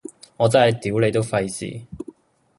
[0.35, 1.85] 我真係屌你都費事